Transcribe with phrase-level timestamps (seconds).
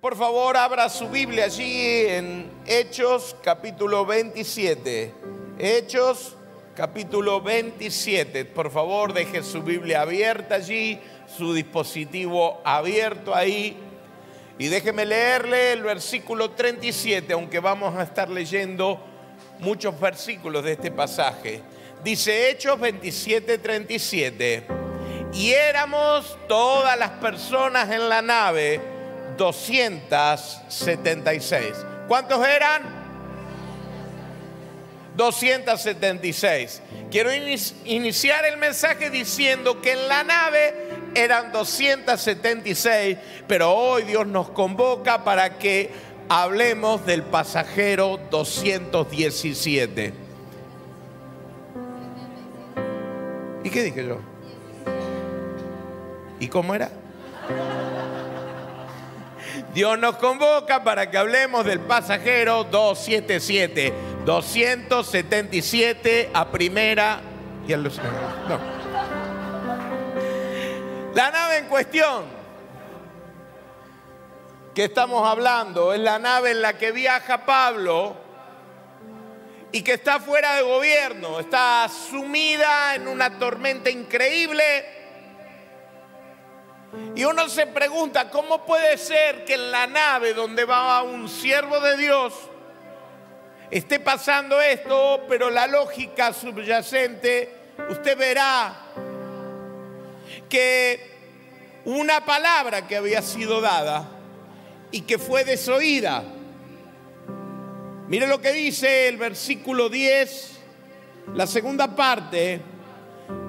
[0.00, 5.12] Por favor, abra su Biblia allí en Hechos capítulo 27.
[5.58, 6.38] Hechos
[6.74, 8.46] capítulo 27.
[8.46, 10.98] Por favor, deje su Biblia abierta allí,
[11.36, 13.76] su dispositivo abierto ahí.
[14.58, 18.98] Y déjeme leerle el versículo 37, aunque vamos a estar leyendo
[19.58, 21.60] muchos versículos de este pasaje.
[22.02, 24.66] Dice Hechos 27, 37.
[25.34, 28.89] Y éramos todas las personas en la nave
[29.40, 31.72] 276.
[32.06, 32.82] ¿Cuántos eran?
[35.16, 36.82] 276.
[37.10, 40.74] Quiero iniciar el mensaje diciendo que en la nave
[41.14, 43.16] eran 276,
[43.48, 45.90] pero hoy Dios nos convoca para que
[46.28, 50.12] hablemos del pasajero 217.
[53.64, 54.20] ¿Y qué dije yo?
[56.38, 56.90] ¿Y cómo era?
[59.72, 67.20] Dios nos convoca para que hablemos del pasajero 277, 277 a primera
[67.66, 67.98] y los...
[68.48, 68.58] No.
[71.14, 72.24] La nave en cuestión
[74.74, 78.16] que estamos hablando es la nave en la que viaja Pablo
[79.72, 84.99] y que está fuera de gobierno, está sumida en una tormenta increíble
[87.14, 91.78] y uno se pregunta, ¿cómo puede ser que en la nave donde va un siervo
[91.80, 92.34] de Dios
[93.70, 97.52] esté pasando esto, pero la lógica subyacente,
[97.88, 98.74] usted verá
[100.48, 101.10] que
[101.84, 104.08] una palabra que había sido dada
[104.90, 106.24] y que fue desoída.
[108.08, 110.58] Mire lo que dice el versículo 10,
[111.34, 112.60] la segunda parte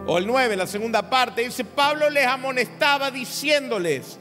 [0.06, 4.18] o el 9, la segunda parte, dice, Pablo les amonestaba diciéndoles,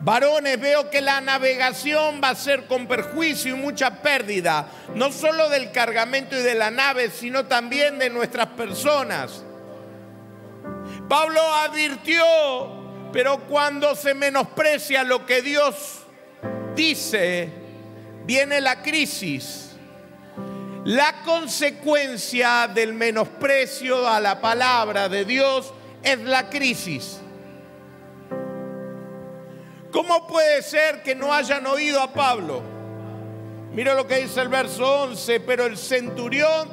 [0.00, 5.48] varones, veo que la navegación va a ser con perjuicio y mucha pérdida, no solo
[5.48, 9.44] del cargamento y de la nave, sino también de nuestras personas.
[11.08, 12.24] Pablo advirtió,
[13.12, 16.02] pero cuando se menosprecia lo que Dios
[16.74, 17.50] dice,
[18.24, 19.63] viene la crisis.
[20.84, 25.72] La consecuencia del menosprecio a la palabra de Dios
[26.02, 27.20] es la crisis.
[29.90, 32.62] ¿Cómo puede ser que no hayan oído a Pablo?
[33.72, 36.68] Mira lo que dice el verso 11, pero el centurión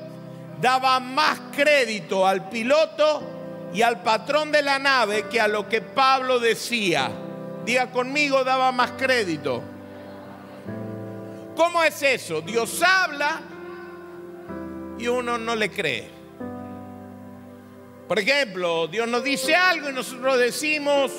[0.59, 3.23] daba más crédito al piloto
[3.73, 7.09] y al patrón de la nave que a lo que Pablo decía.
[7.63, 9.63] Diga conmigo, daba más crédito.
[11.55, 12.41] ¿Cómo es eso?
[12.41, 13.41] Dios habla
[15.01, 16.07] y uno no le cree.
[18.07, 21.11] Por ejemplo, Dios nos dice algo y nosotros decimos,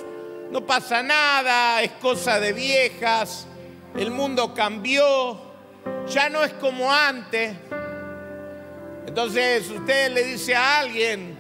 [0.51, 3.49] no pasa nada, es cosa de viejas,
[3.97, 5.41] el mundo cambió,
[6.07, 7.57] ya no es como antes.
[9.07, 11.37] Entonces usted le dice a alguien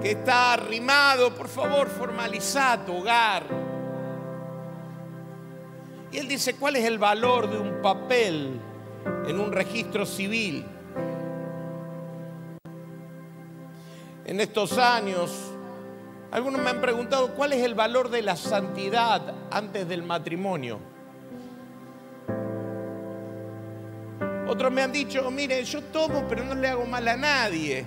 [0.00, 3.44] que está arrimado, por favor, formaliza tu hogar.
[6.10, 8.58] Y él dice, ¿cuál es el valor de un papel
[9.26, 10.64] en un registro civil.
[14.24, 15.52] En estos años,
[16.30, 20.78] algunos me han preguntado cuál es el valor de la santidad antes del matrimonio.
[24.46, 27.86] Otros me han dicho, mire, yo tomo, pero no le hago mal a nadie.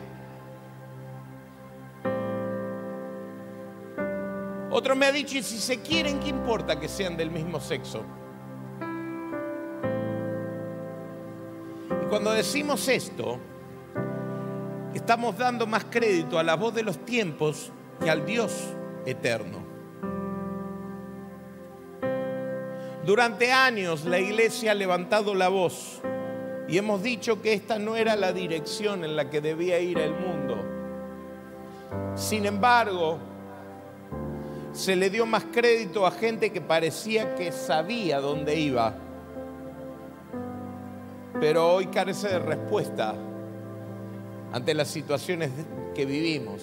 [4.70, 8.06] Otros me han dicho, y si se quieren, ¿qué importa que sean del mismo sexo?
[12.12, 13.40] Cuando decimos esto,
[14.94, 17.72] estamos dando más crédito a la voz de los tiempos
[18.04, 18.52] que al Dios
[19.06, 19.60] eterno.
[23.06, 26.02] Durante años la iglesia ha levantado la voz
[26.68, 30.12] y hemos dicho que esta no era la dirección en la que debía ir el
[30.12, 30.58] mundo.
[32.16, 33.20] Sin embargo,
[34.74, 38.96] se le dio más crédito a gente que parecía que sabía dónde iba
[41.42, 43.16] pero hoy carece de respuesta
[44.54, 45.50] ante las situaciones
[45.96, 46.62] que vivimos.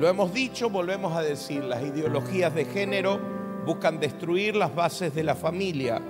[0.00, 3.20] Lo hemos dicho, volvemos a decir, las ideologías de género
[3.64, 6.02] buscan destruir las bases de la familia,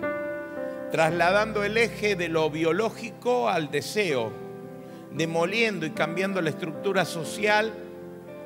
[0.91, 4.33] trasladando el eje de lo biológico al deseo,
[5.13, 7.75] demoliendo y cambiando la estructura social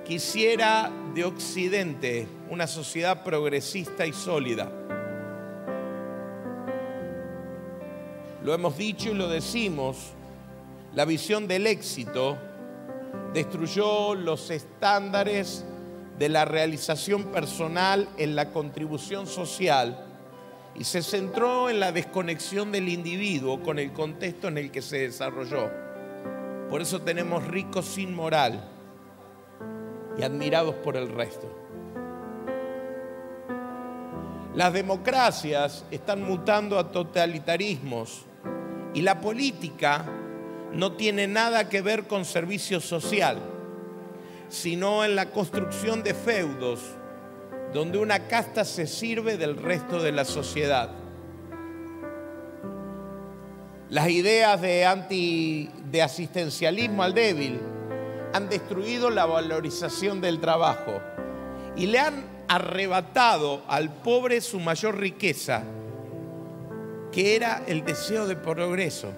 [0.04, 4.85] quisiera de Occidente una sociedad progresista y sólida
[8.46, 10.12] lo hemos dicho y lo decimos,
[10.94, 12.38] la visión del éxito
[13.34, 15.64] destruyó los estándares
[16.16, 19.98] de la realización personal en la contribución social
[20.76, 24.98] y se centró en la desconexión del individuo con el contexto en el que se
[24.98, 25.68] desarrolló.
[26.70, 28.64] Por eso tenemos ricos sin moral
[30.16, 31.50] y admirados por el resto.
[34.54, 38.24] Las democracias están mutando a totalitarismos
[38.96, 40.06] y la política
[40.72, 43.38] no tiene nada que ver con servicio social,
[44.48, 46.80] sino en la construcción de feudos
[47.74, 50.92] donde una casta se sirve del resto de la sociedad.
[53.90, 57.60] Las ideas de, anti, de asistencialismo al débil
[58.32, 61.02] han destruido la valorización del trabajo
[61.76, 65.64] y le han arrebatado al pobre su mayor riqueza,
[67.16, 69.10] que era el deseo de progreso.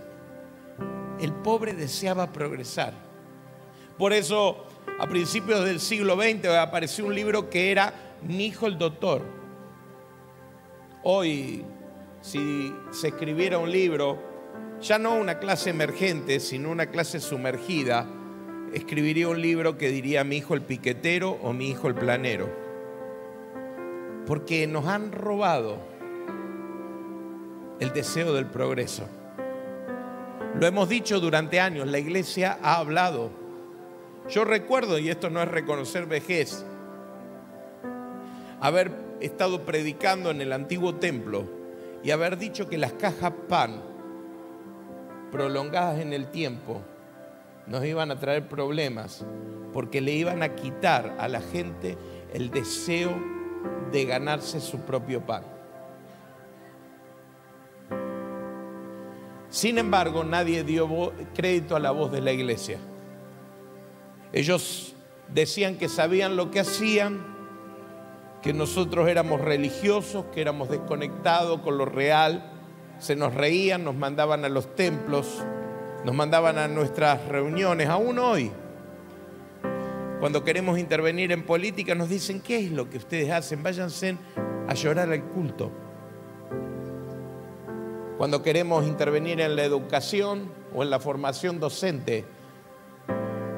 [1.20, 2.94] El pobre deseaba progresar.
[3.98, 4.66] Por eso,
[5.00, 7.92] a principios del siglo XX apareció un libro que era
[8.22, 9.22] Mi hijo el doctor.
[11.02, 11.64] Hoy,
[12.20, 14.16] si se escribiera un libro,
[14.80, 18.06] ya no una clase emergente, sino una clase sumergida,
[18.72, 22.48] escribiría un libro que diría mi hijo el piquetero o mi hijo el planero.
[24.24, 25.97] Porque nos han robado
[27.80, 29.04] el deseo del progreso.
[30.58, 33.30] Lo hemos dicho durante años, la iglesia ha hablado.
[34.28, 36.64] Yo recuerdo, y esto no es reconocer vejez,
[38.60, 38.90] haber
[39.20, 41.44] estado predicando en el antiguo templo
[42.02, 43.82] y haber dicho que las cajas pan
[45.30, 46.82] prolongadas en el tiempo
[47.66, 49.24] nos iban a traer problemas
[49.72, 51.96] porque le iban a quitar a la gente
[52.32, 53.12] el deseo
[53.92, 55.57] de ganarse su propio pan.
[59.50, 62.78] Sin embargo, nadie dio crédito a la voz de la iglesia.
[64.32, 64.94] Ellos
[65.32, 67.24] decían que sabían lo que hacían,
[68.42, 72.52] que nosotros éramos religiosos, que éramos desconectados con lo real,
[72.98, 75.42] se nos reían, nos mandaban a los templos,
[76.04, 78.52] nos mandaban a nuestras reuniones, aún hoy.
[80.20, 83.62] Cuando queremos intervenir en política nos dicen, ¿qué es lo que ustedes hacen?
[83.62, 84.16] Váyanse
[84.68, 85.70] a llorar al culto.
[88.18, 92.24] Cuando queremos intervenir en la educación o en la formación docente,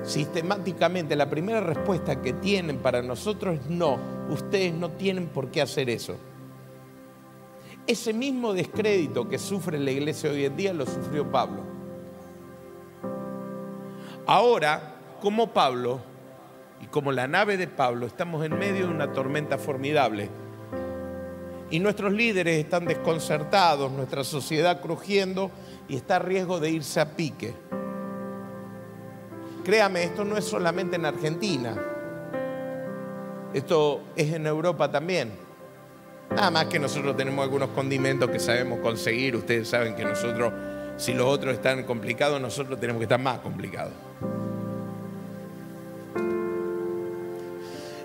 [0.03, 3.99] sistemáticamente la primera respuesta que tienen para nosotros es no,
[4.29, 6.19] ustedes no tienen por qué hacer eso.
[7.87, 11.63] Ese mismo descrédito que sufre la iglesia hoy en día lo sufrió Pablo.
[14.27, 16.01] Ahora, como Pablo
[16.83, 20.29] y como la nave de Pablo, estamos en medio de una tormenta formidable.
[21.71, 25.51] Y nuestros líderes están desconcertados, nuestra sociedad crujiendo
[25.89, 27.55] y está a riesgo de irse a pique.
[29.65, 31.77] Créame, esto no es solamente en Argentina,
[33.55, 35.31] esto es en Europa también.
[36.31, 40.53] Nada más que nosotros tenemos algunos condimentos que sabemos conseguir, ustedes saben que nosotros,
[40.97, 43.93] si los otros están complicados, nosotros tenemos que estar más complicados.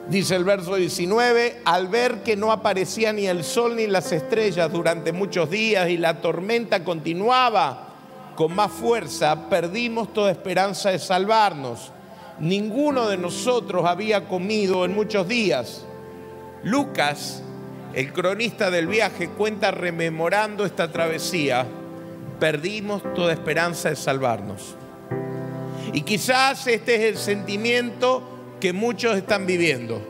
[0.10, 4.72] Dice el verso 19, al ver que no aparecía ni el sol ni las estrellas
[4.72, 7.88] durante muchos días y la tormenta continuaba
[8.36, 11.92] con más fuerza, perdimos toda esperanza de salvarnos.
[12.40, 15.86] Ninguno de nosotros había comido en muchos días.
[16.64, 17.42] Lucas,
[17.94, 21.66] el cronista del viaje, cuenta rememorando esta travesía,
[22.40, 24.76] perdimos toda esperanza de salvarnos.
[25.94, 28.35] Y quizás este es el sentimiento
[28.66, 30.02] que muchos están viviendo.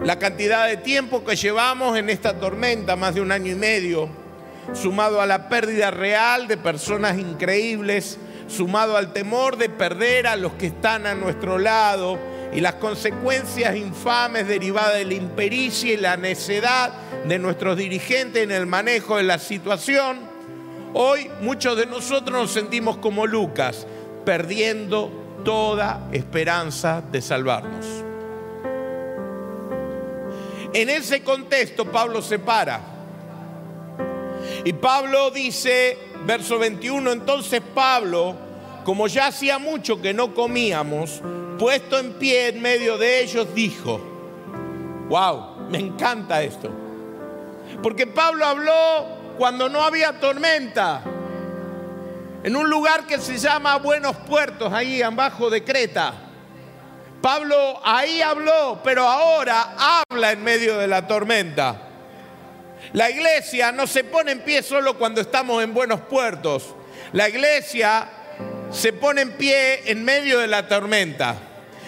[0.00, 4.10] La cantidad de tiempo que llevamos en esta tormenta, más de un año y medio,
[4.74, 8.18] sumado a la pérdida real de personas increíbles,
[8.48, 12.18] sumado al temor de perder a los que están a nuestro lado
[12.52, 16.92] y las consecuencias infames derivadas de la impericia y la necedad
[17.26, 20.18] de nuestros dirigentes en el manejo de la situación,
[20.92, 23.86] hoy muchos de nosotros nos sentimos como Lucas,
[24.26, 27.86] perdiendo toda esperanza de salvarnos.
[30.74, 32.80] En ese contexto Pablo se para.
[34.64, 38.34] Y Pablo dice, verso 21, entonces Pablo,
[38.84, 41.22] como ya hacía mucho que no comíamos,
[41.60, 44.00] puesto en pie en medio de ellos, dijo,
[45.08, 46.70] wow, me encanta esto.
[47.84, 49.06] Porque Pablo habló
[49.38, 51.04] cuando no había tormenta
[52.46, 56.14] en un lugar que se llama Buenos Puertos, ahí abajo de Creta.
[57.20, 59.74] Pablo ahí habló, pero ahora
[60.08, 61.76] habla en medio de la tormenta.
[62.92, 66.76] La iglesia no se pone en pie solo cuando estamos en buenos puertos.
[67.12, 68.08] La iglesia
[68.70, 71.34] se pone en pie en medio de la tormenta.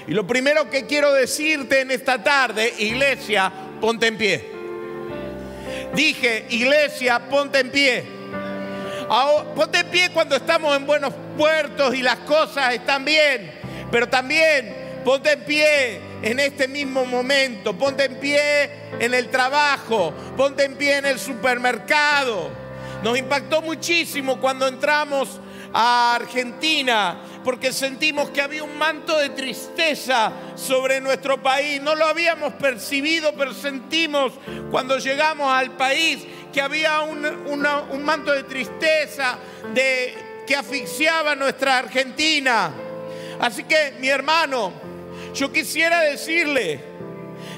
[0.09, 4.51] Y lo primero que quiero decirte en esta tarde, iglesia, ponte en pie.
[5.95, 8.18] Dije, iglesia, ponte en pie.
[9.55, 13.53] Ponte en pie cuando estamos en buenos puertos y las cosas están bien.
[13.91, 17.77] Pero también ponte en pie en este mismo momento.
[17.77, 20.13] Ponte en pie en el trabajo.
[20.37, 22.51] Ponte en pie en el supermercado.
[23.03, 25.41] Nos impactó muchísimo cuando entramos
[25.73, 31.81] a Argentina porque sentimos que había un manto de tristeza sobre nuestro país.
[31.81, 34.33] No lo habíamos percibido, pero sentimos
[34.71, 36.27] cuando llegamos al país
[36.59, 39.39] que había un, manto de tristeza
[39.73, 42.73] de, que asfixiaba nuestra Argentina.
[43.39, 44.73] Así que, mi hermano,
[45.33, 46.81] yo quisiera decirle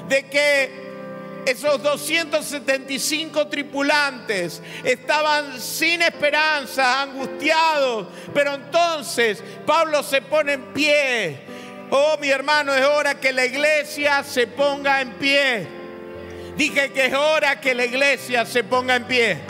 [0.07, 8.05] de que esos 275 tripulantes estaban sin esperanza, angustiados,
[8.35, 11.39] pero entonces Pablo se pone en pie.
[11.89, 15.80] Oh, mi hermano, es hora que la iglesia se ponga en pie.
[16.55, 19.41] Dije que es hora que la iglesia se ponga en pie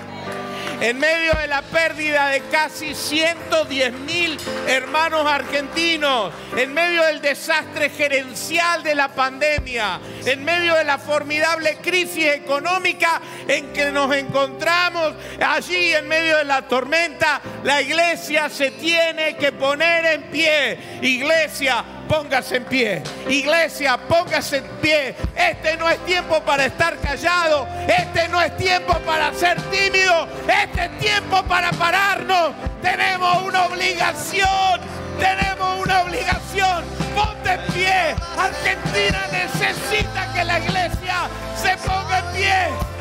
[0.82, 4.36] en medio de la pérdida de casi 110 mil
[4.68, 11.78] hermanos argentinos, en medio del desastre gerencial de la pandemia, en medio de la formidable
[11.84, 18.72] crisis económica en que nos encontramos, allí en medio de la tormenta, la iglesia se
[18.72, 20.80] tiene que poner en pie.
[21.04, 23.04] Iglesia, póngase en pie.
[23.30, 25.16] Iglesia, póngase en pie.
[25.34, 27.66] Este no es tiempo para estar callado.
[27.88, 30.28] Este no es tiempo para ser tímido.
[30.46, 32.52] Este es tiempo para pararnos.
[32.82, 34.82] Tenemos una obligación.
[35.18, 36.84] Tenemos una obligación.
[37.16, 38.16] Ponte en pie.
[38.38, 42.92] Argentina necesita que la iglesia se ponga en pie.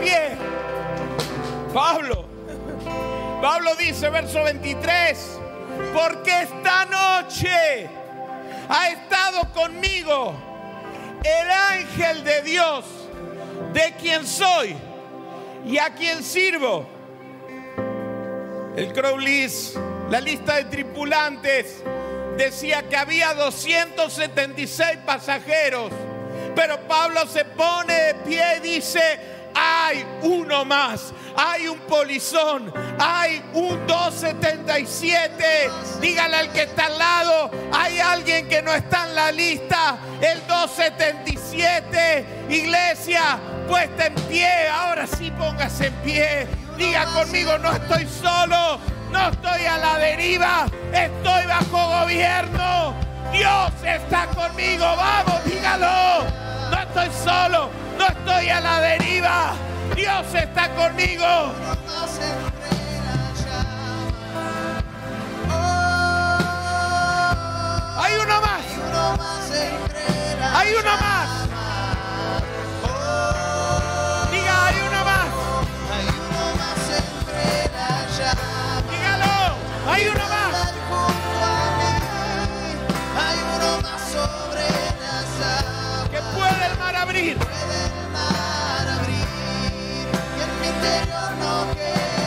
[0.00, 0.36] Pie?
[1.72, 2.24] Pablo,
[3.40, 5.38] Pablo dice, verso 23,
[5.92, 7.88] porque esta noche
[8.68, 10.34] ha estado conmigo
[11.22, 12.84] el ángel de Dios,
[13.72, 14.76] de quien soy
[15.66, 16.86] y a quien sirvo.
[18.76, 19.78] El Crowley's,
[20.10, 21.82] la lista de tripulantes,
[22.36, 25.92] decía que había 276 pasajeros
[26.58, 29.20] pero Pablo se pone de pie y dice,
[29.54, 35.70] hay uno más, hay un polizón, hay un 277.
[36.00, 40.46] Dígale al que está al lado, hay alguien que no está en la lista, el
[40.46, 42.46] 277.
[42.48, 43.38] Iglesia,
[43.68, 46.46] puesta en pie, ahora sí póngase en pie.
[46.76, 48.78] Diga conmigo, no estoy solo,
[49.10, 52.94] no estoy a la deriva, estoy bajo gobierno.
[53.32, 56.24] Dios está conmigo, vamos, dígalo.
[56.70, 59.52] No estoy solo, no estoy a la deriva.
[59.94, 61.26] Dios está conmigo.
[68.00, 68.62] Hay uno más.
[70.54, 71.37] Hay uno más.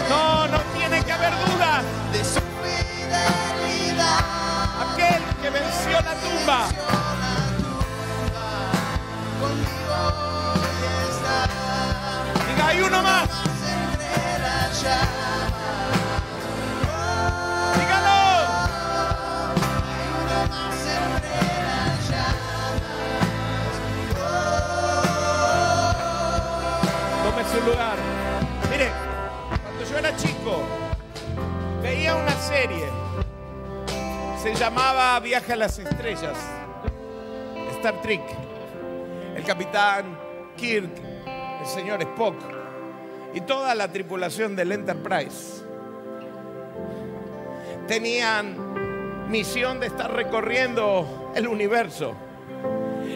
[0.09, 4.19] No, no tiene que haber duda de su fidelidad.
[4.81, 6.67] Aquel que venció la tumba.
[12.47, 13.29] Diga, hay uno más.
[34.61, 36.37] Llamaba Viaje a las Estrellas.
[37.77, 38.21] Star Trek.
[39.35, 40.15] El capitán
[40.55, 40.91] Kirk,
[41.61, 42.35] el señor Spock
[43.33, 45.63] y toda la tripulación del Enterprise
[47.87, 52.13] tenían misión de estar recorriendo el universo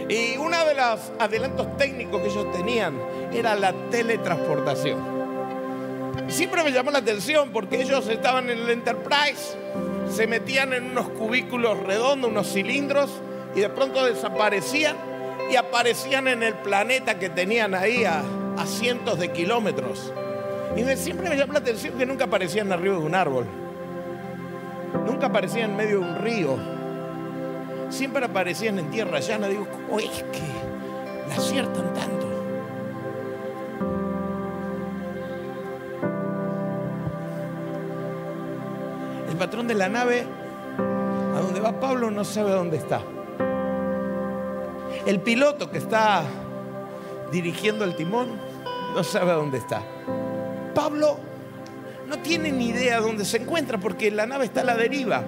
[0.09, 2.99] y uno de los adelantos técnicos que ellos tenían
[3.31, 4.97] era la teletransportación.
[6.27, 9.55] Siempre me llamó la atención porque ellos estaban en el Enterprise,
[10.09, 13.09] se metían en unos cubículos redondos, unos cilindros,
[13.55, 14.95] y de pronto desaparecían
[15.51, 18.23] y aparecían en el planeta que tenían ahí a,
[18.65, 20.11] cientos de kilómetros.
[20.75, 23.45] Y siempre me llamó la atención que nunca aparecían arriba de un árbol,
[25.05, 26.75] nunca aparecían en medio de un río
[27.89, 29.47] siempre aparecían en tierra llana.
[29.47, 32.24] Digo, ¿cómo es que la aciertan tanto?
[39.35, 40.25] El patrón de la nave,
[41.35, 43.01] a donde va Pablo, no sabe dónde está.
[45.05, 46.23] El piloto que está
[47.33, 48.39] dirigiendo el timón
[48.95, 49.81] no sabe dónde está.
[50.73, 51.17] Pablo
[52.07, 55.21] no tiene ni idea dónde se encuentra porque la nave está a la deriva.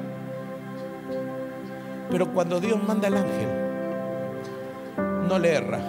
[2.10, 3.50] Pero cuando Dios manda al ángel,
[5.28, 5.80] no le erra.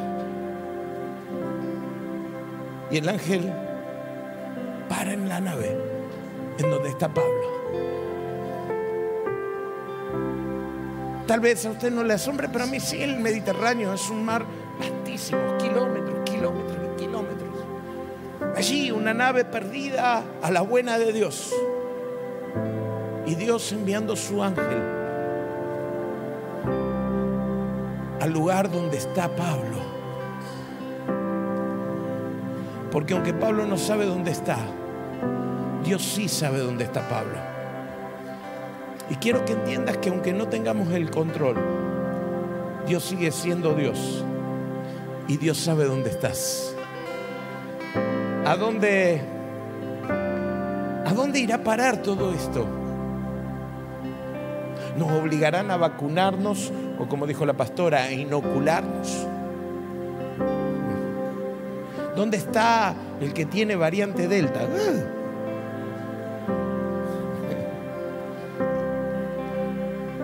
[2.91, 3.53] Y el ángel
[4.89, 5.81] para en la nave
[6.59, 7.58] en donde está Pablo.
[11.29, 14.25] Tal vez a usted no le asombre, pero a mí sí el Mediterráneo es un
[14.25, 14.47] mar
[14.81, 17.51] vastísimo, kilómetros, kilómetros y kilómetros.
[18.57, 21.53] Allí una nave perdida a la buena de Dios.
[23.27, 24.81] Y Dios enviando su ángel
[28.23, 29.77] al lugar donde está Pablo.
[32.91, 34.57] Porque aunque Pablo no sabe dónde está,
[35.85, 37.58] Dios sí sabe dónde está Pablo.
[39.11, 41.57] Y quiero que entiendas que aunque no tengamos el control,
[42.87, 44.25] Dios sigue siendo Dios.
[45.29, 46.75] Y Dios sabe dónde estás.
[48.47, 49.21] ¿A dónde,
[51.05, 52.67] ¿A dónde irá a parar todo esto?
[54.97, 59.27] ¿Nos obligarán a vacunarnos o como dijo la pastora, a inocularnos?
[62.17, 64.67] ¿Dónde está el que tiene variante Delta?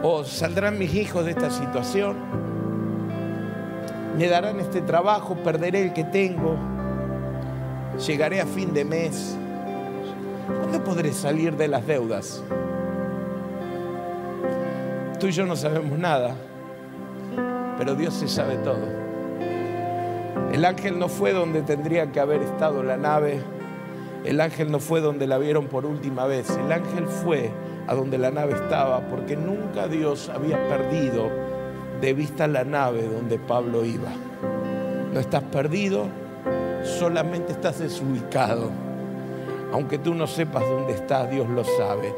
[0.07, 2.19] ¿O saldrán mis hijos de esta situación?
[4.19, 5.35] ¿Me darán este trabajo?
[5.35, 6.59] ¿Perderé el que tengo?
[8.07, 9.35] ¿Llegaré a fin de mes?
[10.47, 12.45] ¿Cuándo podré salir de las deudas?
[15.19, 16.35] Tú y yo no sabemos nada,
[17.79, 18.87] pero Dios sí sabe todo.
[20.53, 23.41] El ángel no fue donde tendría que haber estado la nave.
[24.27, 26.51] El ángel no fue donde la vieron por última vez.
[26.51, 27.51] El ángel fue
[27.87, 31.31] a donde la nave estaba porque nunca Dios había perdido
[32.01, 34.11] de vista la nave donde Pablo iba.
[35.13, 36.09] No estás perdido,
[36.99, 38.71] solamente estás desubicado.
[39.73, 42.15] Aunque tú no sepas dónde estás, Dios lo sabe.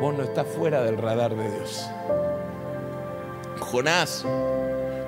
[0.00, 1.88] Vos no estás fuera del radar de Dios.
[3.60, 4.24] Jonás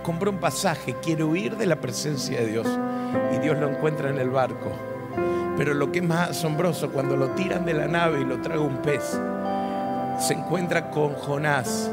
[0.03, 2.67] compra un pasaje, quiere huir de la presencia de Dios
[3.35, 4.71] y Dios lo encuentra en el barco.
[5.57, 8.61] Pero lo que es más asombroso, cuando lo tiran de la nave y lo traga
[8.61, 9.21] un pez,
[10.19, 11.91] se encuentra con Jonás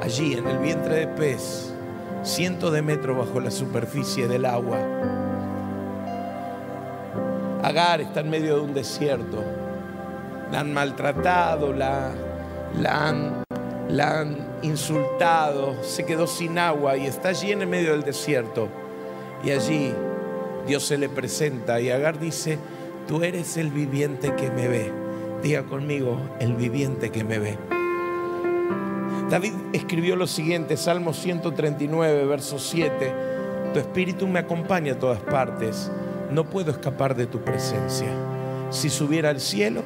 [0.00, 1.74] allí en el vientre de pez,
[2.22, 4.78] cientos de metros bajo la superficie del agua.
[7.62, 9.42] Agar está en medio de un desierto.
[10.52, 12.12] La han maltratado, la,
[12.82, 13.44] han,
[13.88, 18.68] la han insultado, se quedó sin agua y está allí en el medio del desierto.
[19.42, 19.92] Y allí
[20.66, 22.58] Dios se le presenta y Agar dice,
[23.08, 25.05] tú eres el viviente que me ve.
[25.42, 27.58] Diga conmigo, el viviente que me ve.
[29.30, 33.12] David escribió lo siguiente, Salmo 139, verso 7,
[33.74, 35.90] tu espíritu me acompaña a todas partes,
[36.30, 38.08] no puedo escapar de tu presencia.
[38.70, 39.82] Si subiera al cielo,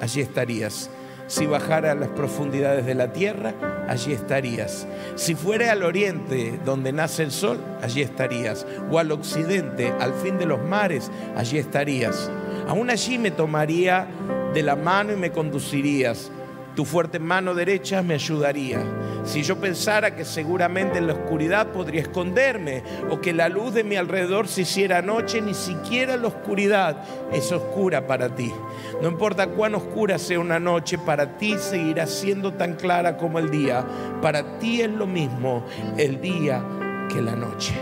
[0.00, 0.90] allí estarías.
[1.26, 3.54] Si bajara a las profundidades de la tierra,
[3.88, 4.86] allí estarías.
[5.14, 8.66] Si fuera al oriente, donde nace el sol, allí estarías.
[8.90, 12.30] O al occidente, al fin de los mares, allí estarías.
[12.68, 14.06] Aún allí me tomaría
[14.54, 16.30] de la mano y me conducirías.
[16.74, 18.82] Tu fuerte mano derecha me ayudaría.
[19.24, 23.84] Si yo pensara que seguramente en la oscuridad podría esconderme o que la luz de
[23.84, 26.96] mi alrededor se hiciera noche, ni siquiera la oscuridad
[27.32, 28.52] es oscura para ti.
[29.00, 33.50] No importa cuán oscura sea una noche, para ti seguirá siendo tan clara como el
[33.50, 33.84] día.
[34.20, 35.64] Para ti es lo mismo
[35.96, 36.62] el día
[37.08, 37.74] que la noche.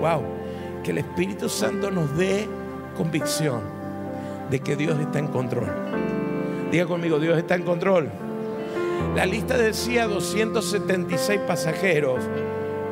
[0.00, 0.22] Wow,
[0.82, 2.48] que el Espíritu Santo nos dé
[2.96, 3.81] convicción
[4.52, 5.66] de que Dios está en control.
[6.70, 8.10] Diga conmigo, Dios está en control.
[9.16, 12.22] La lista decía 276 pasajeros,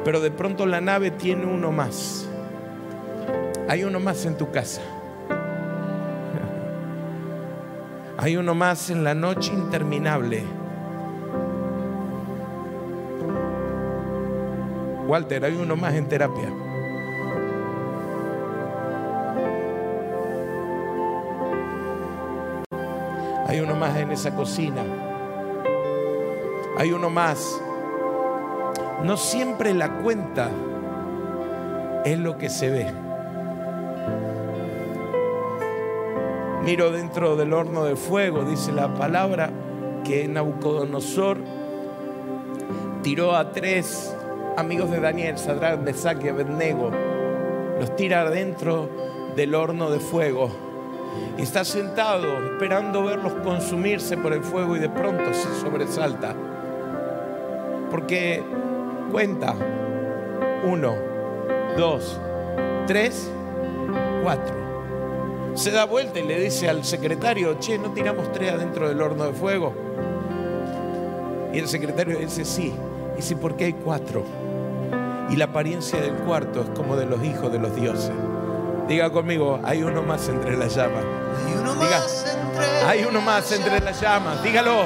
[0.03, 2.27] pero de pronto la nave tiene uno más.
[3.69, 4.81] Hay uno más en tu casa.
[8.17, 10.43] Hay uno más en la noche interminable.
[15.07, 16.70] Walter, hay uno más en terapia.
[23.51, 24.85] Hay uno más en esa cocina.
[26.79, 27.61] Hay uno más.
[29.03, 30.49] No siempre la cuenta
[32.05, 32.87] es lo que se ve.
[36.63, 39.51] Miro dentro del horno de fuego, dice la palabra,
[40.05, 41.39] que Nabucodonosor
[43.03, 44.17] tiró a tres
[44.57, 46.93] amigos de Daniel, Sadrach, Mesach y Abednego.
[47.81, 48.89] Los tira dentro
[49.35, 50.70] del horno de fuego
[51.39, 56.35] está sentado esperando verlos consumirse por el fuego y de pronto se sobresalta.
[57.91, 58.43] Porque
[59.11, 59.55] cuenta,
[60.65, 60.95] uno,
[61.77, 62.21] dos,
[62.87, 63.31] tres,
[64.23, 64.55] cuatro.
[65.55, 69.25] Se da vuelta y le dice al secretario, che, ¿no tiramos tres adentro del horno
[69.25, 69.75] de fuego?
[71.53, 72.73] Y el secretario dice, sí.
[73.19, 74.25] Y sí, porque hay cuatro.
[75.31, 78.13] Y la apariencia del cuarto es como de los hijos de los dioses.
[78.91, 81.05] Diga conmigo, hay uno más entre las llamas.
[81.47, 84.43] Hay uno Diga, más entre hay uno más entre las llamas.
[84.43, 84.85] Dígalo.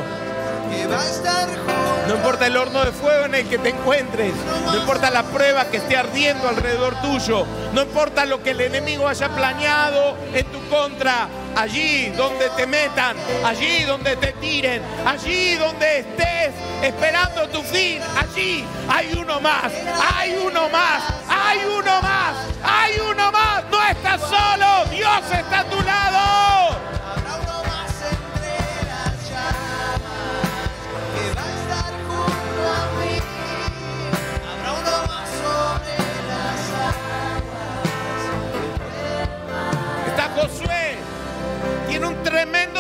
[2.07, 4.35] No importa el horno de fuego en el que te encuentres,
[4.67, 9.09] no importa la prueba que esté ardiendo alrededor tuyo, no importa lo que el enemigo
[9.09, 16.01] haya planeado en tu contra, allí donde te metan, allí donde te tiren, allí donde
[16.01, 19.73] estés esperando tu fin, allí hay uno más,
[20.15, 23.34] hay uno más, hay uno más, hay uno más,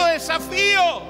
[0.06, 1.02] desafío.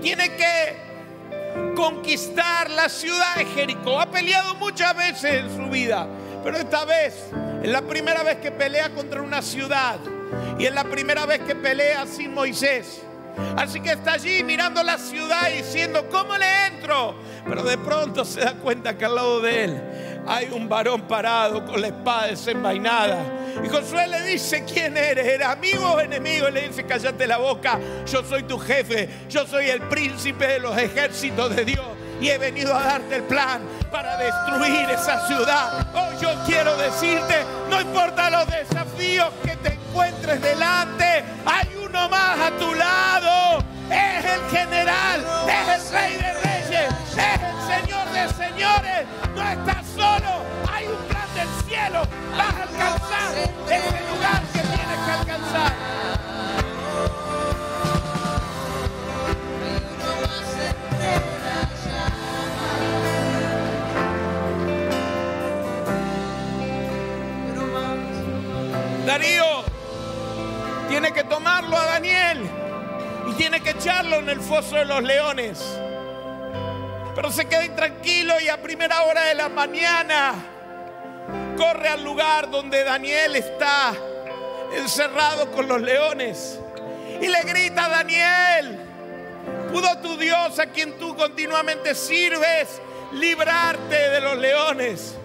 [0.00, 4.00] Tiene que conquistar la ciudad de Jericó.
[4.00, 6.06] Ha peleado muchas veces en su vida,
[6.42, 7.14] pero esta vez
[7.62, 9.98] es la primera vez que pelea contra una ciudad
[10.58, 13.02] y es la primera vez que pelea sin Moisés.
[13.56, 17.14] Así que está allí mirando la ciudad y diciendo, ¿cómo le entro?
[17.48, 19.82] Pero de pronto se da cuenta que al lado de él
[20.26, 23.37] hay un varón parado con la espada desenvainada.
[23.64, 25.26] Y Josué le dice, ¿quién eres?
[25.26, 26.48] ¿Eres amigo o enemigo?
[26.48, 30.58] Y le dice, cállate la boca, yo soy tu jefe, yo soy el príncipe de
[30.60, 31.86] los ejércitos de Dios.
[32.20, 33.60] Y he venido a darte el plan
[33.92, 35.86] para destruir esa ciudad.
[35.94, 42.38] Hoy yo quiero decirte, no importa los desafíos que te encuentres delante, hay uno más
[42.40, 43.64] a tu lado.
[43.90, 49.06] Es el general, es el rey de reyes, es el señor de señores.
[49.34, 51.17] No estás solo, hay un plan
[51.90, 53.34] Vas a alcanzar
[53.66, 55.72] ese lugar que tienes que alcanzar.
[69.06, 69.44] Darío
[70.88, 72.50] tiene que tomarlo a Daniel
[73.30, 75.64] y tiene que echarlo en el foso de los leones.
[77.14, 80.57] Pero se queda intranquilo y a primera hora de la mañana
[81.58, 83.92] corre al lugar donde Daniel está
[84.76, 86.60] encerrado con los leones
[87.20, 88.78] y le grita Daniel,
[89.72, 92.80] ¿pudo tu Dios a quien tú continuamente sirves
[93.12, 95.16] librarte de los leones?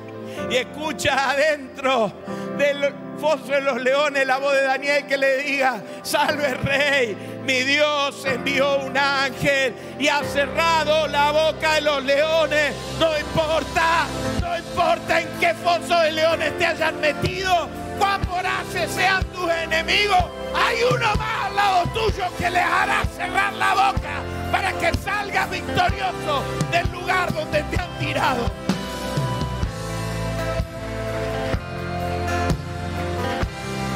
[0.50, 2.12] Y escucha adentro
[2.58, 7.62] del foso de los leones la voz de Daniel que le diga, salve rey, mi
[7.64, 12.74] Dios envió un ángel y ha cerrado la boca de los leones.
[13.00, 14.06] No importa,
[14.42, 20.24] no importa en qué foso de leones te hayan metido, cuán voraces sean tus enemigos,
[20.56, 24.22] hay uno más al lado tuyo que les hará cerrar la boca
[24.52, 28.63] para que salgas victorioso del lugar donde te han tirado.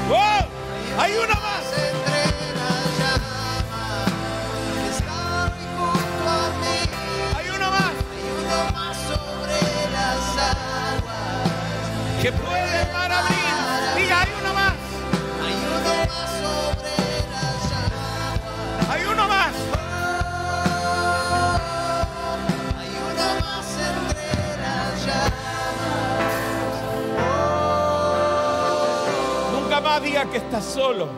[0.07, 0.17] ¡Wow!
[0.99, 1.63] Hay uno más.
[7.35, 9.59] Hay uno más Hay uno más sobre
[9.91, 12.21] las aguas.
[12.21, 12.81] que puede
[13.31, 13.36] el
[30.07, 31.09] diga que estás solo.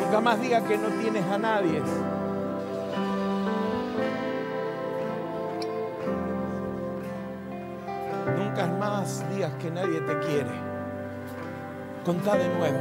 [0.00, 1.82] Nunca más diga que no tienes a nadie.
[8.38, 10.52] Nunca más digas que nadie te quiere.
[12.04, 12.78] Contá de nuevo.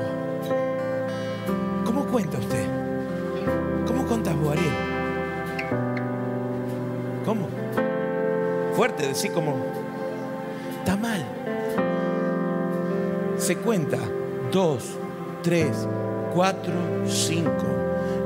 [1.84, 2.68] ¿Cómo cuenta usted?
[3.88, 4.56] ¿Cómo contás vos?
[7.26, 7.48] ¿Cómo?
[8.76, 9.56] Fuerte, decir como,
[13.46, 14.00] Se cuenta
[14.52, 14.82] dos,
[15.44, 15.88] tres,
[16.34, 16.74] cuatro,
[17.06, 17.68] cinco,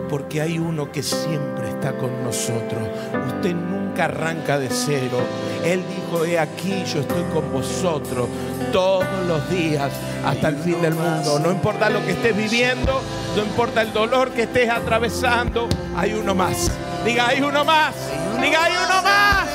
[0.09, 2.87] porque hay uno que siempre está con nosotros.
[3.27, 5.17] Usted nunca arranca de cero.
[5.65, 8.29] Él dijo, he aquí, yo estoy con vosotros
[8.71, 9.91] todos los días
[10.23, 11.37] hasta el fin del mundo.
[11.39, 13.01] No importa lo que estés viviendo,
[13.35, 16.71] no importa el dolor que estés atravesando, hay uno más.
[17.03, 17.93] Diga, hay uno más.
[18.41, 19.49] Diga, hay uno más.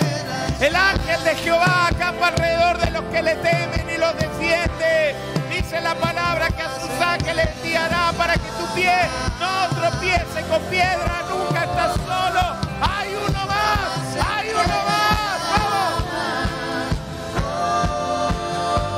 [0.60, 5.33] El ángel de Jehová acampa alrededor de los que le temen y los defiende.
[5.82, 8.94] La palabra que a sus ángeles enviará para que tu pie
[9.38, 12.56] no tropiece con piedra, nunca estás solo.
[12.80, 15.40] Hay uno más, hay uno más.
[15.50, 15.94] Vamos,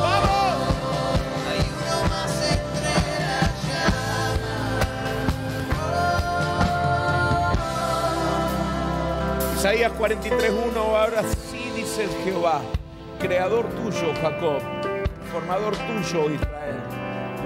[0.00, 0.56] vamos.
[1.50, 2.94] Hay uno más entre
[9.58, 12.60] Isaías 43.1, ahora sí dice Jehová,
[13.18, 14.60] creador tuyo Jacob,
[15.32, 16.55] formador tuyo Israel,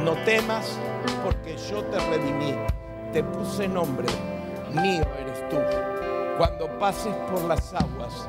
[0.04, 0.78] no temas
[1.24, 2.54] porque yo te redimí,
[3.12, 4.06] te puse nombre,
[4.74, 5.56] mío eres tú.
[6.38, 8.26] Cuando pases por las aguas,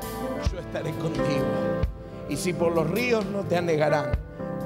[0.52, 1.46] yo estaré contigo.
[2.28, 4.12] Y si por los ríos no te anegarán,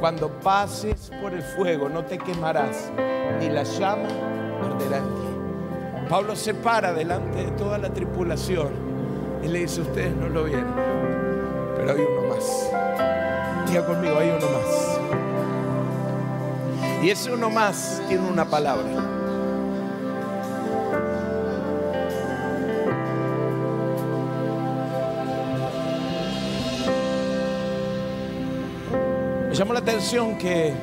[0.01, 2.90] cuando pases por el fuego no te quemarás,
[3.40, 4.09] ni la llama
[4.62, 6.09] arderá en ti.
[6.09, 8.69] Pablo se para delante de toda la tripulación
[9.42, 10.75] y le dice, ustedes no lo vieron,
[11.77, 12.71] pero hay uno más.
[13.69, 14.95] Diga conmigo, hay uno más.
[17.02, 18.85] Y ese uno más tiene una palabra.
[29.48, 30.74] Me llamó la atención que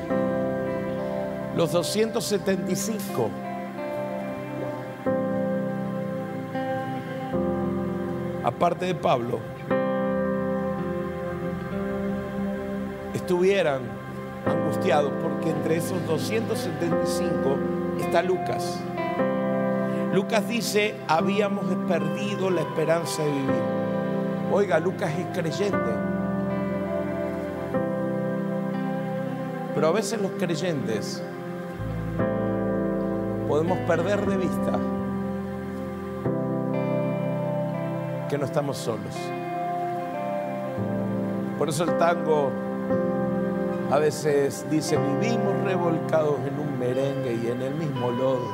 [1.56, 3.30] los 275
[8.44, 9.40] aparte de Pablo,
[13.14, 14.03] estuvieran
[14.46, 17.56] angustiados porque entre esos 275
[18.00, 18.78] está Lucas.
[20.12, 23.62] Lucas dice, habíamos perdido la esperanza de vivir.
[24.52, 25.90] Oiga, Lucas es creyente.
[29.74, 31.22] Pero a veces los creyentes
[33.48, 34.78] podemos perder de vista
[38.28, 39.16] que no estamos solos.
[41.58, 42.52] Por eso el tango
[43.90, 48.48] a veces dice, vivimos revolcados en un merengue y en el mismo lodo,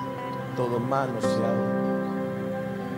[0.56, 1.80] todo manoseado.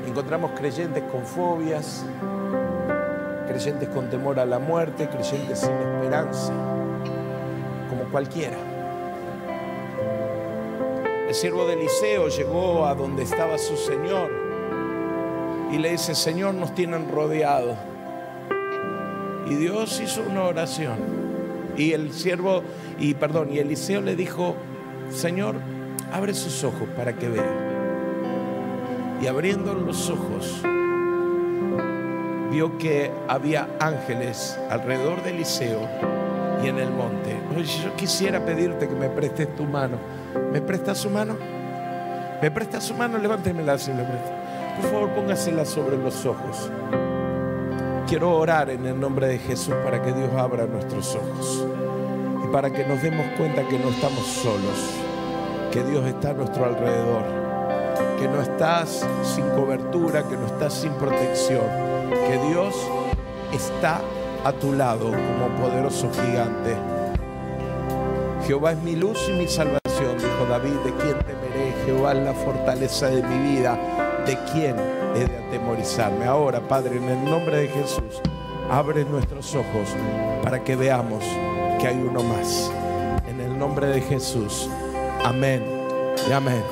[0.06, 2.04] Encontramos creyentes con fobias,
[3.46, 6.52] creyentes con temor a la muerte, creyentes sin esperanza,
[7.88, 8.56] como cualquiera.
[11.28, 14.30] El siervo de Eliseo llegó a donde estaba su Señor
[15.70, 17.76] y le dice, Señor, nos tienen rodeado.
[19.46, 21.21] Y Dios hizo una oración.
[21.76, 22.62] Y el siervo,
[22.98, 24.56] y perdón, y Eliseo le dijo,
[25.10, 25.56] Señor,
[26.12, 27.72] abre sus ojos para que vea.
[29.22, 30.62] Y abriendo los ojos,
[32.50, 35.88] vio que había ángeles alrededor de Eliseo
[36.62, 37.36] y en el monte.
[37.84, 39.98] Yo quisiera pedirte que me prestes tu mano.
[40.52, 41.36] ¿Me prestas su mano?
[42.40, 43.18] ¿Me prestas su mano?
[43.18, 44.76] Levántemela si le presta.
[44.80, 46.70] Por favor, póngasela sobre los ojos.
[48.12, 51.64] Quiero orar en el nombre de Jesús para que Dios abra nuestros ojos
[52.44, 55.00] y para que nos demos cuenta que no estamos solos,
[55.72, 57.22] que Dios está a nuestro alrededor,
[58.20, 61.64] que no estás sin cobertura, que no estás sin protección,
[62.10, 62.74] que Dios
[63.50, 64.02] está
[64.44, 66.76] a tu lado como poderoso gigante.
[68.46, 71.74] Jehová es mi luz y mi salvación, dijo David, ¿de quién temeré?
[71.86, 73.78] Jehová es la fortaleza de mi vida,
[74.26, 76.24] ¿de quién he de atemorizarme?
[76.24, 78.20] Ahora, Padre, en el nombre de Jesús,
[78.70, 79.88] abre nuestros ojos
[80.42, 81.24] para que veamos
[81.80, 82.70] que hay uno más.
[83.28, 84.68] En el nombre de Jesús,
[85.24, 85.62] amén
[86.28, 86.62] y amén.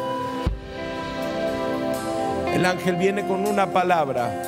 [2.55, 4.43] El ángel viene con una palabra.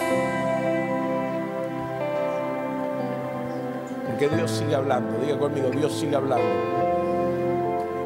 [4.07, 5.19] Porque Dios sigue hablando.
[5.19, 6.47] Diga conmigo, Dios sigue hablando.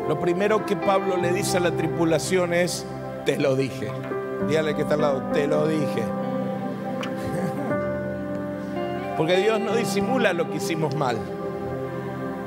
[0.09, 2.87] Lo primero que Pablo le dice a la tripulación es,
[3.25, 3.91] te lo dije.
[4.49, 6.05] Dígale que está al lado, te lo dije.
[9.17, 11.17] Porque Dios no disimula lo que hicimos mal.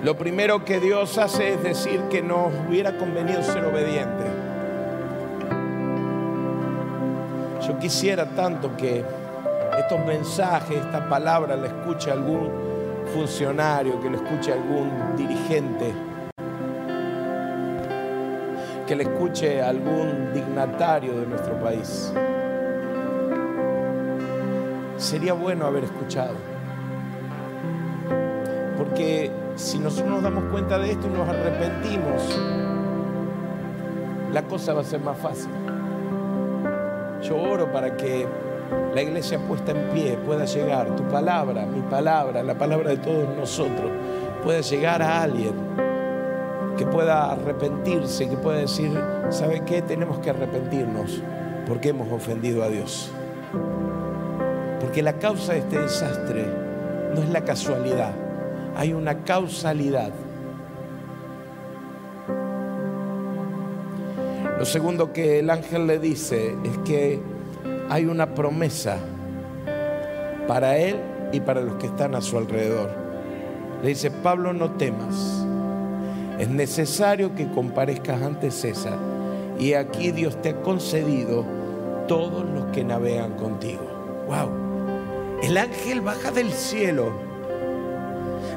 [0.03, 4.27] Lo primero que Dios hace es decir que nos hubiera convenido ser obedientes.
[7.67, 9.03] Yo quisiera tanto que
[9.77, 12.49] estos mensajes, esta palabra la escuche algún
[13.13, 15.93] funcionario, que lo escuche algún dirigente,
[18.89, 22.11] que le escuche algún dignatario de nuestro país.
[24.97, 26.33] Sería bueno haber escuchado.
[28.75, 32.39] Porque si nosotros nos damos cuenta de esto y nos arrepentimos,
[34.33, 35.51] la cosa va a ser más fácil.
[37.21, 38.27] Yo oro para que
[38.95, 43.29] la iglesia puesta en pie pueda llegar, tu palabra, mi palabra, la palabra de todos
[43.37, 43.91] nosotros,
[44.43, 45.88] pueda llegar a alguien
[46.79, 48.89] que pueda arrepentirse, que pueda decir,
[49.31, 49.81] ¿sabe qué?
[49.81, 51.21] Tenemos que arrepentirnos
[51.67, 53.11] porque hemos ofendido a Dios.
[54.79, 56.45] Porque la causa de este desastre
[57.13, 58.13] no es la casualidad,
[58.77, 60.11] hay una causalidad.
[64.57, 67.19] Lo segundo que el ángel le dice es que
[67.89, 68.99] hay una promesa
[70.47, 71.01] para él
[71.33, 72.89] y para los que están a su alrededor.
[73.83, 75.45] Le dice, Pablo, no temas
[76.39, 78.97] es necesario que comparezcas ante César.
[79.59, 81.45] Y aquí Dios te ha concedido
[82.07, 83.81] todos los que navegan contigo.
[84.27, 84.49] Wow.
[85.43, 87.11] El ángel baja del cielo,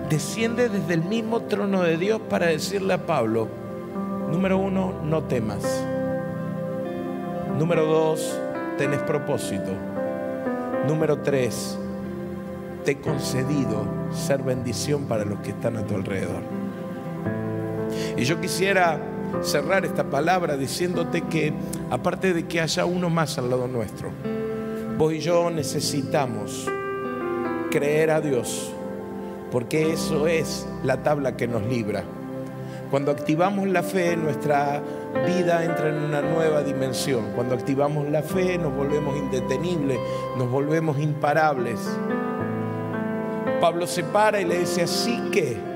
[0.09, 3.49] desciende desde el mismo trono de Dios para decirle a Pablo,
[4.31, 5.85] número uno, no temas.
[7.59, 8.41] Número dos,
[8.79, 9.73] tenés propósito.
[10.87, 11.79] Número tres,
[12.85, 16.62] te he concedido ser bendición para los que están a tu alrededor.
[18.17, 18.99] Y yo quisiera
[19.41, 21.53] cerrar esta palabra diciéndote que
[21.91, 24.11] aparte de que haya uno más al lado nuestro,
[24.99, 26.69] vos y yo necesitamos
[27.71, 28.71] creer a Dios,
[29.51, 32.05] porque eso es la tabla que nos libra.
[32.91, 34.83] Cuando activamos la fe, nuestra
[35.27, 37.33] vida entra en una nueva dimensión.
[37.35, 39.99] Cuando activamos la fe, nos volvemos indetenibles,
[40.37, 41.81] nos volvemos imparables.
[43.63, 45.72] Pablo se para y le dice, así que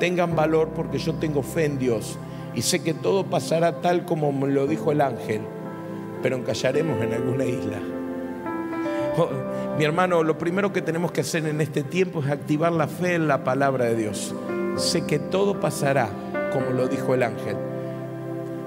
[0.00, 2.18] tengan valor porque yo tengo fe en Dios
[2.54, 5.42] y sé que todo pasará tal como me lo dijo el ángel,
[6.22, 7.78] pero encallaremos en alguna isla.
[9.16, 9.28] Oh,
[9.78, 13.14] mi hermano, lo primero que tenemos que hacer en este tiempo es activar la fe
[13.14, 14.34] en la palabra de Dios.
[14.76, 16.08] Sé que todo pasará
[16.52, 17.56] como lo dijo el ángel.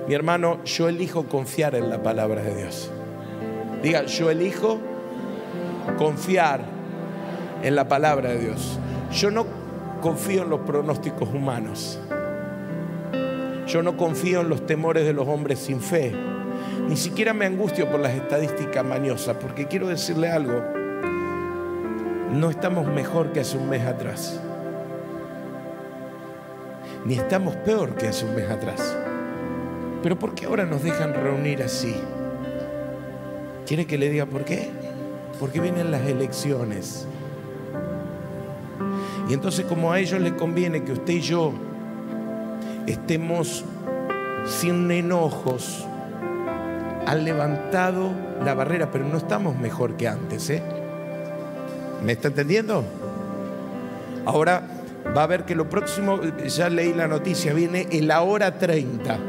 [0.08, 2.92] Mi hermano, yo elijo confiar en la palabra de Dios.
[3.82, 4.80] Diga, yo elijo
[5.98, 6.62] confiar
[7.64, 8.80] en la palabra de Dios.
[9.12, 9.46] Yo no
[10.04, 11.98] confío en los pronósticos humanos.
[13.68, 16.14] Yo no confío en los temores de los hombres sin fe.
[16.90, 20.62] Ni siquiera me angustio por las estadísticas mañosas, porque quiero decirle algo.
[22.34, 24.42] No estamos mejor que hace un mes atrás.
[27.06, 28.98] Ni estamos peor que hace un mes atrás.
[30.04, 31.96] Pero ¿por qué ahora nos dejan reunir así?
[33.66, 34.70] ¿Quiere que le diga por qué?
[35.40, 37.08] Porque vienen las elecciones.
[39.30, 41.54] Y entonces como a ellos les conviene que usted y yo
[42.88, 43.64] estemos
[44.46, 45.86] sin enojos,
[47.06, 48.12] han levantado
[48.44, 50.50] la barrera, pero no estamos mejor que antes.
[50.50, 50.62] ¿eh?
[52.04, 52.84] ¿Me está entendiendo?
[54.26, 54.64] Ahora
[55.16, 59.20] va a ver que lo próximo, ya leí la noticia, viene en la hora 30.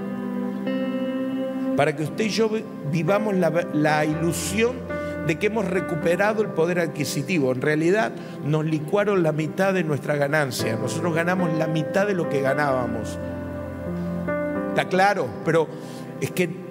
[1.77, 2.51] Para que usted y yo
[2.91, 4.94] vivamos la ilusión
[5.27, 7.53] de que hemos recuperado el poder adquisitivo.
[7.53, 8.13] En realidad
[8.45, 10.77] nos licuaron la mitad de nuestra ganancia.
[10.77, 13.19] Nosotros ganamos la mitad de lo que ganábamos.
[14.71, 15.69] Está claro, pero
[16.21, 16.65] es que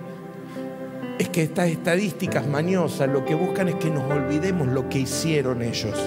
[1.19, 5.61] es que estas estadísticas mañosas lo que buscan es que nos olvidemos lo que hicieron
[5.61, 5.97] ellos.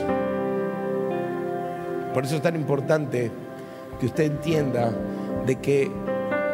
[2.12, 3.30] Por eso es tan importante
[4.00, 4.92] que usted entienda
[5.46, 5.90] de que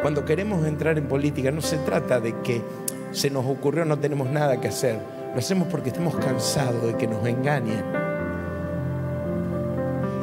[0.01, 2.61] cuando queremos entrar en política no se trata de que
[3.11, 4.99] se nos ocurrió no tenemos nada que hacer.
[5.33, 7.83] Lo hacemos porque estamos cansados de que nos engañen.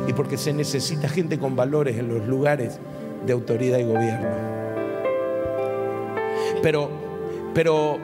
[0.07, 2.79] Y porque se necesita gente con valores en los lugares
[3.27, 4.29] de autoridad y gobierno.
[6.63, 6.91] Pero,
[7.55, 7.99] pero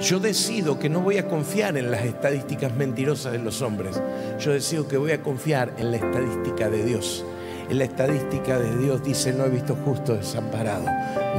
[0.00, 4.02] yo decido que no voy a confiar en las estadísticas mentirosas de los hombres.
[4.40, 7.24] Yo decido que voy a confiar en la estadística de Dios.
[7.70, 10.86] En la estadística de Dios dice, no he visto justo desamparado,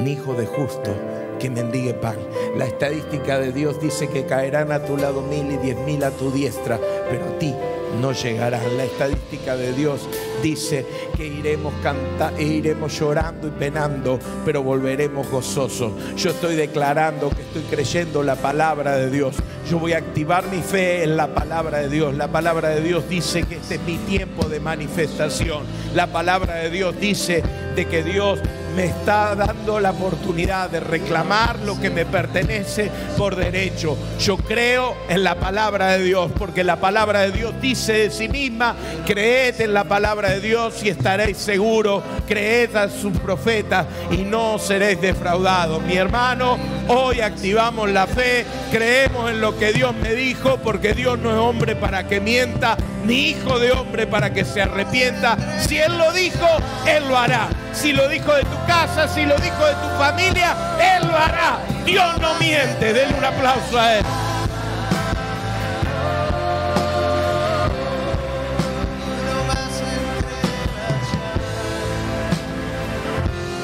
[0.03, 0.91] ni hijo de justo
[1.39, 2.17] que mendigue pan.
[2.57, 6.11] La estadística de Dios dice que caerán a tu lado mil y diez mil a
[6.11, 7.55] tu diestra, pero a ti
[7.99, 8.77] no llegarán.
[8.77, 10.07] La estadística de Dios
[10.43, 15.93] dice que iremos cantando, e iremos llorando y penando, pero volveremos gozosos.
[16.15, 19.35] Yo estoy declarando que estoy creyendo la palabra de Dios.
[19.69, 22.15] Yo voy a activar mi fe en la palabra de Dios.
[22.15, 25.63] La palabra de Dios dice que este es mi tiempo de manifestación.
[25.95, 27.43] La palabra de Dios dice
[27.75, 28.39] de que Dios
[28.75, 33.97] me está dando la oportunidad de reclamar lo que me pertenece por derecho.
[34.19, 38.29] Yo creo en la palabra de Dios, porque la palabra de Dios dice de sí
[38.29, 44.17] misma, creed en la palabra de Dios y estaréis seguros, creed a sus profetas y
[44.17, 45.81] no seréis defraudados.
[45.83, 46.57] Mi hermano,
[46.87, 51.37] hoy activamos la fe, creemos en lo que Dios me dijo, porque Dios no es
[51.37, 55.37] hombre para que mienta, ni hijo de hombre para que se arrepienta.
[55.59, 56.45] Si Él lo dijo,
[56.87, 57.49] Él lo hará.
[57.73, 61.57] Si lo dijo de tu casa, si lo dijo de tu familia, Él lo hará.
[61.85, 62.93] Dios no miente.
[62.93, 64.05] Denle un aplauso a Él.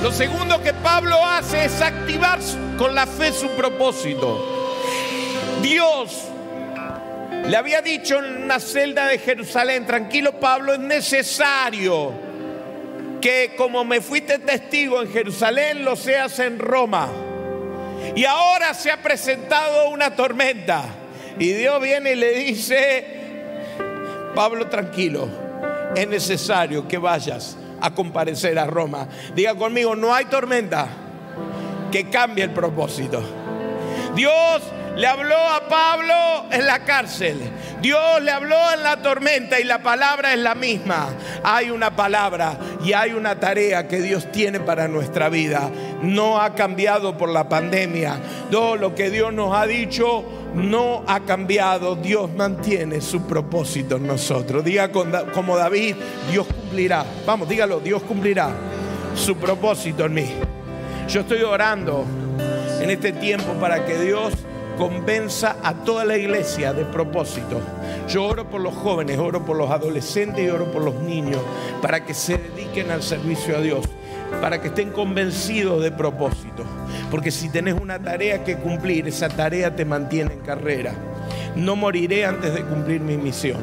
[0.01, 2.39] Lo segundo que Pablo hace es activar
[2.77, 4.73] con la fe su propósito.
[5.61, 6.25] Dios
[7.47, 12.24] le había dicho en una celda de Jerusalén, tranquilo Pablo, es necesario
[13.25, 17.09] que como me fuiste testigo en Jerusalén, lo seas en Roma.
[18.15, 20.83] Y ahora se ha presentado una tormenta.
[21.39, 23.03] Y Dios viene y le dice,
[24.35, 25.27] Pablo, tranquilo,
[25.95, 29.07] es necesario que vayas a comparecer a Roma.
[29.33, 30.87] Diga conmigo, no hay tormenta
[31.91, 33.23] que cambie el propósito.
[34.13, 34.61] Dios
[34.95, 37.39] le habló a Pablo en la cárcel.
[37.81, 41.09] Dios le habló en la tormenta y la palabra es la misma.
[41.43, 45.69] Hay una palabra y hay una tarea que Dios tiene para nuestra vida.
[46.01, 48.17] No ha cambiado por la pandemia.
[48.49, 50.23] Todo lo que Dios nos ha dicho
[50.55, 51.95] no ha cambiado.
[51.95, 54.63] Dios mantiene su propósito en nosotros.
[54.63, 55.95] Diga como David,
[56.31, 57.05] Dios cumplirá.
[57.25, 58.49] Vamos, dígalo, Dios cumplirá
[59.13, 60.27] su propósito en mí.
[61.09, 62.05] Yo estoy orando
[62.81, 64.33] en este tiempo para que Dios
[64.77, 67.61] convenza a toda la iglesia de propósito.
[68.07, 71.41] Yo oro por los jóvenes, oro por los adolescentes y oro por los niños
[71.81, 73.85] para que se dediquen al servicio a Dios,
[74.41, 76.63] para que estén convencidos de propósito.
[77.09, 80.93] Porque si tenés una tarea que cumplir, esa tarea te mantiene en carrera.
[81.55, 83.61] No moriré antes de cumplir mi misión.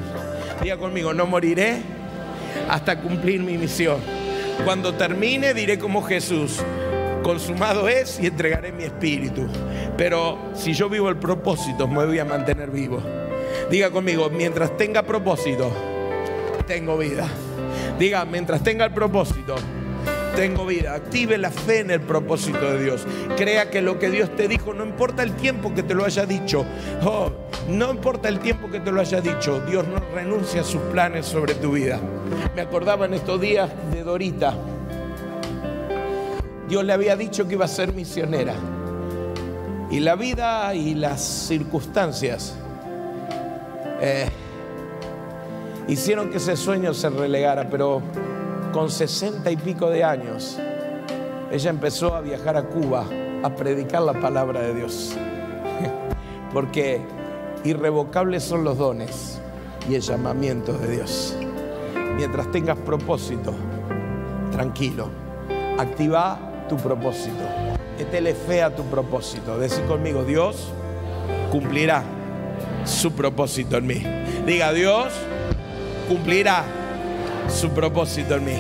[0.63, 1.83] Diga conmigo, no moriré
[2.69, 3.99] hasta cumplir mi misión.
[4.65, 6.63] Cuando termine diré como Jesús,
[7.23, 9.47] consumado es y entregaré mi espíritu.
[9.97, 13.01] Pero si yo vivo el propósito, me voy a mantener vivo.
[13.71, 15.71] Diga conmigo, mientras tenga propósito,
[16.67, 17.29] tengo vida.
[17.99, 19.55] Diga, mientras tenga el propósito,
[20.35, 20.95] tengo vida.
[20.95, 23.07] Active la fe en el propósito de Dios.
[23.37, 26.27] Crea que lo que Dios te dijo, no importa el tiempo que te lo haya
[26.27, 26.65] dicho.
[27.05, 27.31] Oh,
[27.69, 29.61] no importa el tiempo que te lo haya dicho.
[29.61, 32.01] Dios no renuncia a sus planes sobre tu vida.
[32.57, 34.55] Me acordaba en estos días de Dorita.
[36.73, 38.55] Dios le había dicho que iba a ser misionera.
[39.91, 42.55] Y la vida y las circunstancias
[44.01, 44.27] eh,
[45.87, 48.01] hicieron que ese sueño se relegara, pero
[48.73, 50.59] con sesenta y pico de años,
[51.51, 53.05] ella empezó a viajar a Cuba
[53.43, 55.15] a predicar la palabra de Dios.
[56.55, 57.03] Porque
[57.65, 59.43] irrevocables son los dones
[59.91, 61.37] y el llamamiento de Dios.
[62.17, 63.53] Mientras tengas propósito,
[64.53, 65.11] tranquilo,
[65.79, 67.45] activa tu propósito.
[67.99, 69.59] Métele fe a tu propósito.
[69.59, 70.73] Decir conmigo, Dios
[71.51, 72.03] cumplirá
[72.85, 74.03] su propósito en mí.
[74.47, 75.13] Diga, Dios
[76.09, 76.65] cumplirá
[77.49, 78.57] su propósito en mí.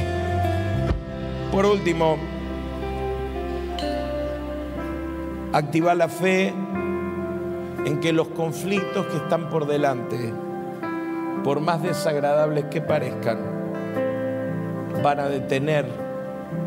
[1.50, 2.18] Por último,
[5.54, 6.52] activar la fe
[7.86, 10.34] en que los conflictos que están por delante,
[11.42, 13.38] por más desagradables que parezcan,
[15.02, 15.86] van a detener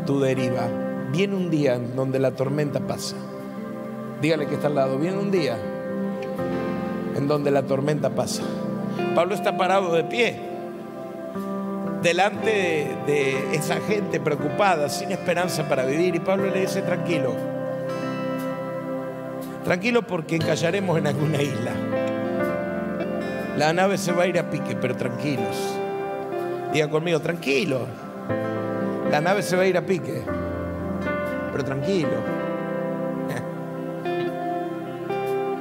[0.06, 0.85] tu deriva.
[1.12, 3.16] Viene un día en donde la tormenta pasa.
[4.20, 4.98] Dígale que está al lado.
[4.98, 5.56] Viene un día
[7.16, 8.42] en donde la tormenta pasa.
[9.14, 10.46] Pablo está parado de pie
[12.06, 16.14] delante de, esa gente preocupada, sin esperanza para vivir.
[16.14, 17.34] Y Pablo le dice, tranquilo,
[19.64, 21.72] tranquilo porque encallaremos en alguna isla.
[23.56, 25.56] La nave se va a ir a pique, pero tranquilos.
[26.72, 27.86] Diga conmigo, tranquilo.
[29.10, 30.22] La nave se va a ir a pique,
[31.56, 32.10] pero tranquilo.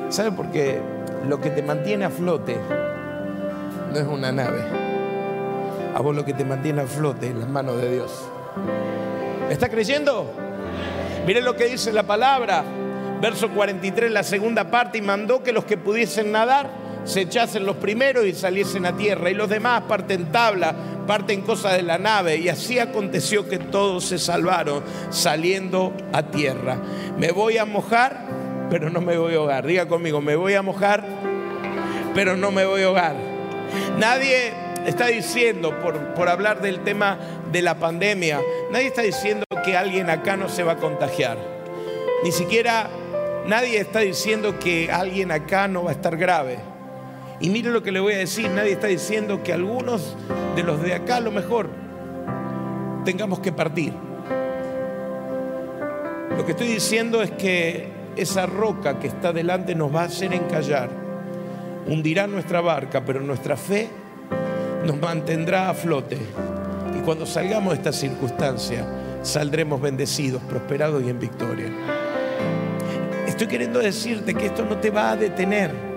[0.09, 0.81] ¿Sabe por qué?
[1.25, 2.57] Lo que te mantiene a flote
[3.91, 4.61] no es una nave
[5.95, 8.29] a vos lo que te mantiene a flote en las manos de Dios.
[9.47, 10.29] ¿Me está creyendo?
[11.25, 12.65] Miren lo que dice la palabra,
[13.21, 16.69] verso 43, la segunda parte, y mandó que los que pudiesen nadar
[17.05, 20.75] se echasen los primeros y saliesen a tierra, y los demás parten tabla,
[21.07, 26.77] parten cosas de la nave, y así aconteció que todos se salvaron saliendo a tierra.
[27.17, 28.25] Me voy a mojar,
[28.69, 29.65] pero no me voy a ahogar.
[29.65, 31.05] Diga conmigo, me voy a mojar,
[32.13, 33.15] pero no me voy a ahogar.
[33.97, 34.53] Nadie
[34.85, 35.73] está diciendo,
[36.15, 37.17] por, hablar del tema
[37.51, 38.41] de la pandemia,
[38.71, 41.37] nadie está diciendo que alguien acá no se va a contagiar.
[42.23, 42.89] Ni siquiera
[43.47, 46.74] nadie está diciendo que alguien acá no va a estar grave.
[47.39, 50.15] Y mire lo que le voy a decir, nadie está diciendo que algunos
[50.55, 51.69] de los de acá a lo mejor
[53.03, 53.93] tengamos que partir.
[56.35, 60.33] Lo que estoy diciendo es que esa roca que está delante nos va a hacer
[60.33, 60.89] encallar,
[61.87, 63.89] hundirá nuestra barca, pero nuestra fe
[64.85, 66.17] nos mantendrá a flote.
[66.97, 68.85] Y cuando salgamos de esta circunstancia,
[69.21, 71.71] saldremos bendecidos, prosperados y en victoria.
[73.27, 75.94] Estoy queriendo decirte que esto no te va a detener.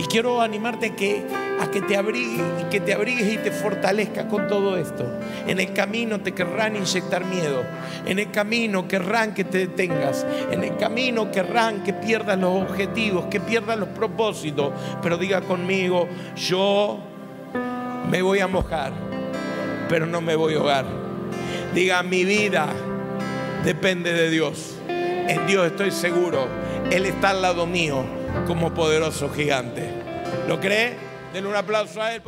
[0.00, 4.48] Y quiero animarte a que, te abrigues y que te abrigues y te fortalezcas con
[4.48, 5.04] todo esto.
[5.46, 7.64] En el camino te querrán inyectar miedo.
[8.06, 10.26] En el camino querrán que te detengas.
[10.50, 14.72] En el camino querrán que pierdas los objetivos, que pierdas los propósitos.
[15.02, 16.98] Pero diga conmigo, yo
[18.10, 18.94] me voy a mojar,
[19.86, 20.86] pero no me voy a ahogar.
[21.74, 22.68] Diga, mi vida
[23.66, 24.78] depende de Dios.
[24.88, 26.48] En Dios estoy seguro.
[26.90, 29.88] Él está al lado mío como poderoso gigante.
[30.48, 30.94] ¿Lo cree?
[31.32, 32.22] Denle un aplauso a Él.